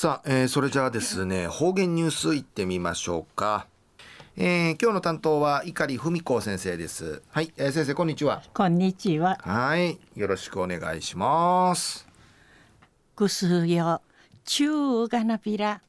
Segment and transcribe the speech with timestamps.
[0.00, 3.66] さあ、えー、それじゃあですね方言ニュースいってみましょうか、
[4.36, 7.20] えー、今日の担当は碇文子先生です。
[7.30, 8.40] はい、えー、先生こんにちは。
[8.54, 9.36] こんにちは。
[9.42, 12.06] はいよろしくお願いします。
[13.16, 14.00] ぐすよ
[14.44, 15.82] 中がなびら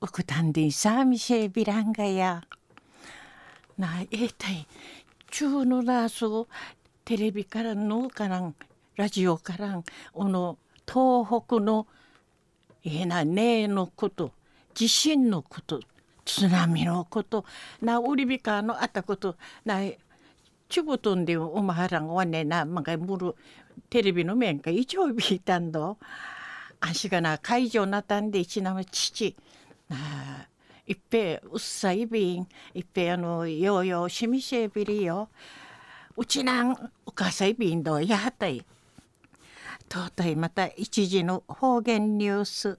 [0.00, 2.42] ウクタンディサーミシェビランガや。
[3.78, 4.66] なえたい
[5.30, 6.48] 中のラース
[7.04, 8.56] テレビからのからん
[8.96, 9.84] ラジオからん
[10.14, 11.86] おの東北の
[12.94, 14.32] えなねえのこと
[14.74, 15.80] 地震のこと
[16.24, 17.44] 津波のこと
[17.80, 19.80] なウリビカのあったことな
[20.68, 23.34] ちごとんでおまはらんわねなまがむる
[23.88, 25.96] テレビの面か一応ビーたんど。
[26.80, 29.34] あしがな会場なたんで一なむ父
[29.88, 30.46] な
[30.86, 35.28] いっぺうっさいびんいっぺあのようようしみしえびりよ。
[36.16, 38.64] うちなんおかさいびんどやはたい。
[39.88, 42.78] とうといまた一時の方言ニュース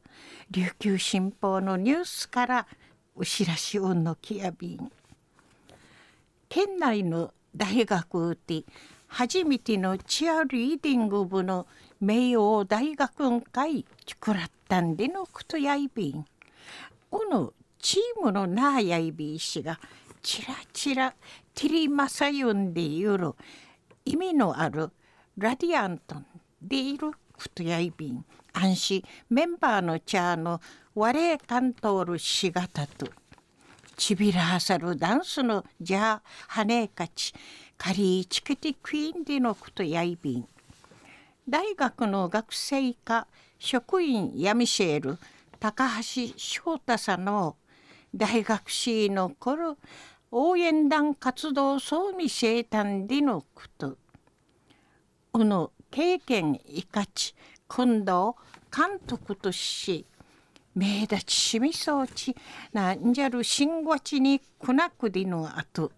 [0.51, 2.67] 琉球新報のニュースから
[3.15, 4.91] うしらしうんのきやびん。
[6.47, 8.63] 県内の大学で
[9.07, 11.67] 初めてのチアリーディング部の
[11.99, 16.25] 名誉大学会作らったんでのことやいびん。
[17.09, 19.79] このチームのなあやいびいしが
[20.21, 21.15] ちらちら
[21.55, 23.33] ティリマサユンでゆる
[24.05, 24.91] 意味のある
[25.37, 26.25] ラディアントン
[26.61, 27.17] でいるこ
[27.53, 29.03] とやいびん安心。
[29.29, 30.59] メンバーのチャーの
[30.95, 33.07] 我カントールしがたと。
[33.95, 37.33] ちびらはさるダンスのじゃあはねかち。
[37.77, 40.45] カリーチケティクイーンでのことやいびん
[41.47, 43.25] 大学の学生課
[43.57, 45.17] 職員ヤミシェール。
[45.59, 47.57] 高橋翔太さんの
[48.15, 49.77] 大学士の頃
[50.31, 53.97] 応援団活動総味生誕でのこと。
[55.33, 57.35] うの経験生かち
[57.67, 58.35] 今度
[58.75, 60.05] 監督とし
[60.75, 62.35] 名立ちしみそうち
[62.73, 65.91] なんじゃる新月にくなくでのあと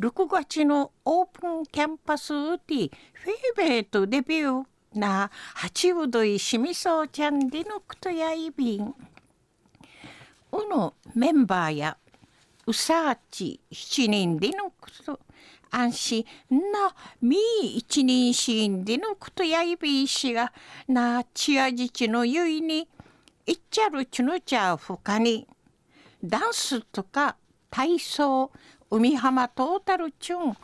[0.00, 8.94] 6月のオープンキャンパスウティフェーベートデビューな八うどいしみそうちゃんでのくとやいびん。
[10.52, 11.96] うのメンバーや
[12.66, 15.20] うさあち7人でのくと
[15.74, 16.24] 安心。
[16.50, 17.36] なみ
[17.76, 20.52] 一人シーンでのことやいびいしが
[20.86, 22.88] なちやじちのゆいに
[23.44, 25.48] いっちゃるちのちゃふかに。
[26.22, 27.36] ダンスとか
[27.70, 28.52] 体操
[28.88, 30.56] 海浜トータルチュン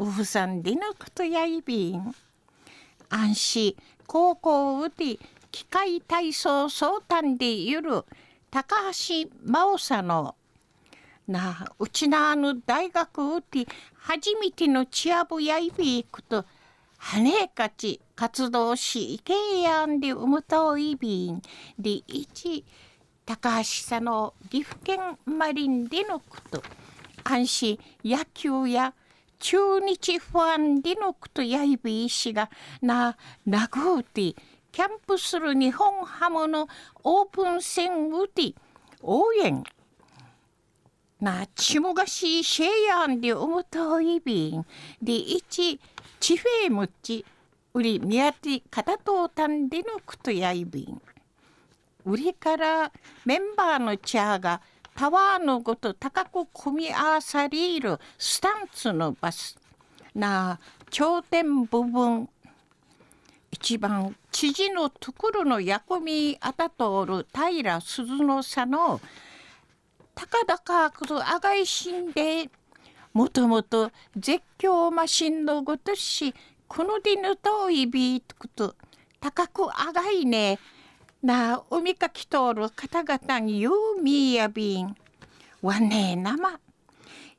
[0.00, 2.14] ウフさんでのことやいびん。
[3.08, 3.76] 安心。
[4.06, 5.18] 高校うて
[5.50, 8.04] 機械体操相談でゆる
[8.50, 10.34] 高橋真央さんの
[11.28, 16.44] なうちなあの大学うて初めてのチアブやいびいくと
[16.96, 21.42] はねえかち活動しいけやんでうむといびん
[21.78, 22.64] でいち
[23.26, 26.62] 高橋さんの岐阜県マリンでのこと
[27.24, 28.94] 安心野球や
[29.38, 32.50] 中日ファンでのことやいびいしが
[32.80, 33.16] な
[33.46, 34.34] なぐうて
[34.72, 36.68] キャンプする日本ハムの
[37.04, 38.54] オープン戦うて
[39.02, 39.62] 応援
[41.20, 44.64] なちもがしシェイヤンでおもといびん
[45.02, 45.80] でいち
[46.20, 47.24] ちフェムチ
[47.74, 51.02] うりみやてかたとうたんでのくとやいびん
[52.04, 52.92] うりから
[53.24, 54.60] メンバーのチャーが
[54.98, 59.56] タワーのごと高く組み合わさりるスタンツのバス。
[60.12, 60.58] な
[60.90, 62.28] 頂点部分。
[63.52, 69.00] 一番知事のところの役みあたとおる平鈴の差の
[70.18, 72.50] たかだかくるあがいしんで
[73.12, 76.34] もともと絶叫マシンのごとし
[76.66, 78.74] このでぬといびとくと
[79.20, 80.58] 高くあがいね。
[81.22, 84.96] な海かき通る方々にゆうみやびん。
[85.62, 86.58] わねえなま。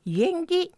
[0.06, 0.72] 演技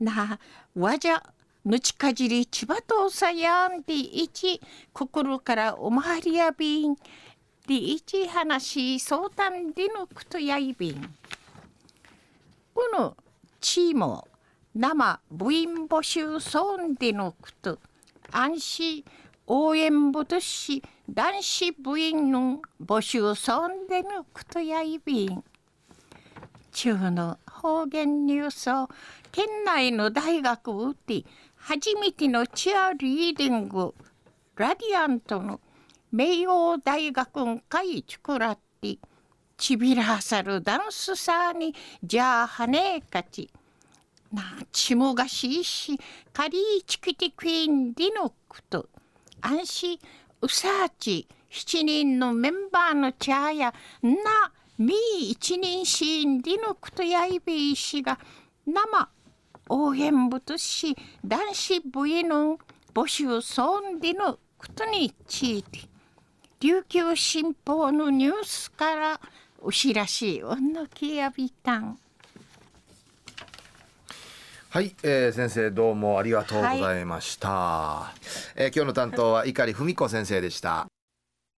[0.00, 0.38] な
[0.74, 1.22] わじゃ
[1.66, 4.62] ぬちかじりちばとさやんでいち
[4.94, 6.96] 心からおまわりやびん。
[7.66, 11.14] でいち話相談でのくとやいびん。
[12.96, 13.16] の
[13.60, 14.28] チームを
[14.74, 17.78] 生部員募集ソンでのこと
[18.30, 19.04] 安心
[19.46, 25.44] 応援部とし男子部員の募集ソンでのことやいびん。
[26.72, 28.88] 中の方言ニュースを
[29.30, 31.24] 県内の大学を打って
[31.56, 33.94] 初めてのチアリーディング
[34.56, 35.60] ラディアントの
[36.10, 38.98] 名誉大学会作らって
[39.64, 43.50] ちびらさるダンスさにじゃあはねえかち。
[44.30, 45.98] なちもがしいし
[46.34, 48.90] かりいちきてくいんでのこと。
[49.40, 49.98] 安心
[50.42, 50.68] うさ
[50.98, 53.72] ち7人のメンバーの茶や
[54.02, 54.94] なみ
[55.30, 58.18] 一人シーンディのクトやいびいしが
[58.66, 59.08] 生
[59.70, 60.94] 応援部とし
[61.24, 62.58] 男子部員の
[62.92, 65.94] 募集ソンディのことについて。
[66.64, 69.20] 琉球新報のニュースから
[69.66, 71.98] お知らしおのきやびたん。
[74.68, 78.20] はい、えー、先生どうもありがとうございました、はい、
[78.56, 80.88] えー、今日の担当は碇文子先生でした